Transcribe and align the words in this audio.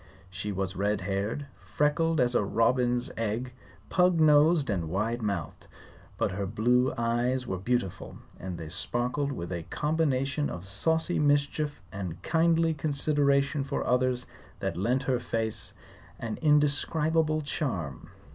She 0.31 0.51
was 0.51 0.75
red 0.75 1.01
haired, 1.01 1.45
freckled 1.59 2.19
as 2.19 2.33
a 2.33 2.43
robin's 2.43 3.11
egg, 3.17 3.53
pug 3.89 4.19
nosed 4.19 4.67
and 4.67 4.89
wide 4.89 5.21
mouthed. 5.21 5.67
But 6.17 6.31
her 6.31 6.47
blue 6.47 6.91
eyes 6.97 7.45
were 7.45 7.59
beautiful, 7.59 8.17
and 8.39 8.57
they 8.57 8.69
sparkled 8.69 9.31
with 9.31 9.51
a 9.51 9.61
combination 9.69 10.49
of 10.49 10.65
saucy 10.65 11.19
mischief 11.19 11.83
and 11.91 12.19
kindly 12.23 12.73
consideration 12.73 13.63
for 13.63 13.85
others 13.85 14.25
that 14.59 14.75
lent 14.75 15.03
her 15.03 15.19
face 15.19 15.75
an 16.17 16.39
indescribable 16.41 17.41
charm. 17.41 18.09